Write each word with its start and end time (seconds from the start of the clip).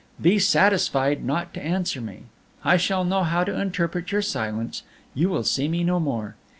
Be 0.19 0.39
satisfied 0.39 1.23
not 1.23 1.53
to 1.53 1.61
answer 1.63 2.01
me. 2.01 2.23
I 2.65 2.75
shall 2.75 3.05
know 3.05 3.21
how 3.21 3.43
to 3.43 3.61
interpret 3.61 4.11
your 4.11 4.23
silence; 4.23 4.81
you 5.13 5.29
will 5.29 5.43
see 5.43 5.67
me 5.67 5.83
no 5.83 5.99
more. 5.99 6.33